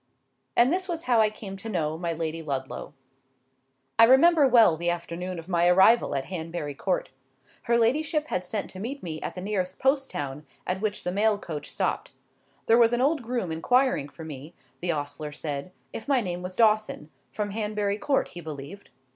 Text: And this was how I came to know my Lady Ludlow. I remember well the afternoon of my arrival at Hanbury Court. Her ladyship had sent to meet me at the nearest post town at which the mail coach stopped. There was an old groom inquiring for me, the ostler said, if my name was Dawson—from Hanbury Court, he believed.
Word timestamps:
And 0.55 0.73
this 0.73 0.87
was 0.89 1.03
how 1.03 1.19
I 1.21 1.29
came 1.29 1.55
to 1.57 1.69
know 1.69 1.95
my 1.95 2.11
Lady 2.11 2.41
Ludlow. 2.41 2.95
I 3.99 4.05
remember 4.05 4.47
well 4.47 4.75
the 4.75 4.89
afternoon 4.89 5.37
of 5.37 5.47
my 5.47 5.67
arrival 5.67 6.15
at 6.15 6.25
Hanbury 6.25 6.73
Court. 6.73 7.11
Her 7.69 7.77
ladyship 7.77 8.25
had 8.29 8.43
sent 8.43 8.71
to 8.71 8.79
meet 8.79 9.03
me 9.03 9.21
at 9.21 9.35
the 9.35 9.41
nearest 9.41 9.77
post 9.77 10.09
town 10.09 10.43
at 10.65 10.81
which 10.81 11.03
the 11.03 11.11
mail 11.11 11.37
coach 11.37 11.69
stopped. 11.71 12.13
There 12.65 12.79
was 12.79 12.93
an 12.93 13.01
old 13.01 13.21
groom 13.21 13.51
inquiring 13.51 14.09
for 14.09 14.23
me, 14.25 14.55
the 14.79 14.91
ostler 14.91 15.31
said, 15.31 15.71
if 15.93 16.07
my 16.07 16.19
name 16.19 16.41
was 16.41 16.55
Dawson—from 16.55 17.51
Hanbury 17.51 17.99
Court, 17.99 18.29
he 18.29 18.41
believed. 18.41 18.89